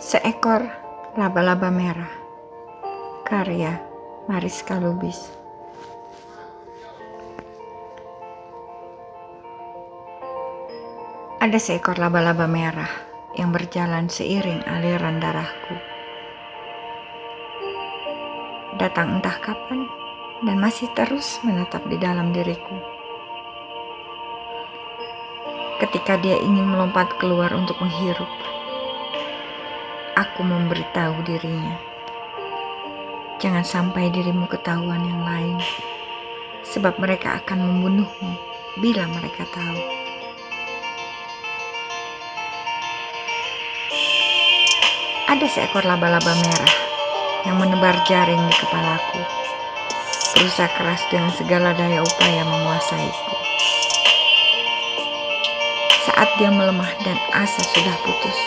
[0.00, 0.64] Seekor
[1.20, 2.08] laba-laba merah
[3.28, 3.84] Karya
[4.32, 5.28] Mariska Lubis
[11.36, 12.88] Ada seekor laba-laba merah
[13.36, 15.76] yang berjalan seiring aliran darahku.
[18.80, 19.84] Datang entah kapan
[20.48, 22.76] dan masih terus menetap di dalam diriku.
[25.76, 28.49] Ketika dia ingin melompat keluar untuk menghirup,
[30.20, 31.80] aku memberitahu dirinya,
[33.40, 35.56] "Jangan sampai dirimu ketahuan yang lain,
[36.60, 38.32] sebab mereka akan membunuhmu
[38.84, 39.80] bila mereka tahu."
[45.32, 46.74] Ada seekor laba-laba merah
[47.48, 49.24] yang menebar jaring di kepalaku,
[50.36, 53.32] berusaha keras dengan segala daya upaya menguasaiku.
[56.04, 58.38] Saat dia melemah dan asa sudah putus,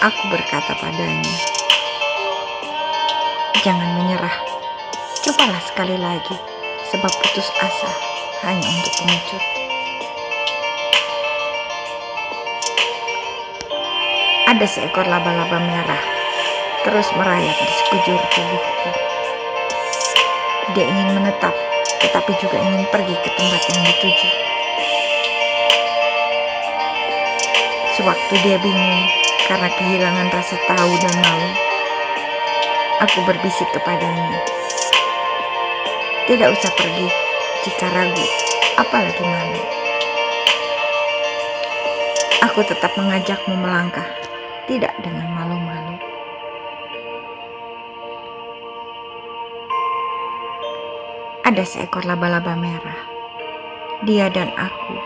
[0.00, 1.36] aku berkata padanya,
[3.64, 4.36] "Jangan menyerah,
[5.24, 6.36] cobalah sekali lagi,
[6.92, 7.90] sebab putus asa
[8.44, 9.42] hanya untuk pengecut."
[14.46, 16.02] Ada seekor laba-laba merah
[16.86, 18.90] terus merayap di sekujur tubuhku.
[20.78, 21.50] Dia ingin menetap,
[21.98, 24.28] tetapi juga ingin pergi ke tempat yang dituju.
[27.98, 31.50] Sewaktu dia bingung karena kehilangan rasa tahu dan malu,
[33.04, 34.40] aku berbisik kepadanya.
[36.24, 37.08] Tidak usah pergi
[37.68, 38.26] jika ragu,
[38.80, 39.62] apalagi malu.
[42.48, 44.08] Aku tetap mengajakmu melangkah,
[44.64, 46.00] tidak dengan malu-malu.
[51.46, 53.00] Ada seekor laba-laba merah.
[54.02, 54.98] Dia dan aku,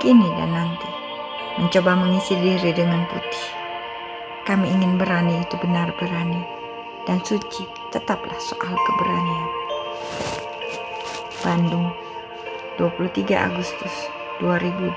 [0.00, 0.90] kini dan nanti,
[1.56, 3.46] mencoba mengisi diri dengan putih.
[4.44, 6.44] Kami ingin berani itu benar berani,
[7.08, 9.48] dan suci tetaplah soal keberanian.
[11.42, 11.88] Bandung,
[12.78, 13.94] 23 Agustus
[14.40, 14.96] 2021.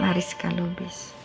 [0.00, 1.21] Mariska Lubis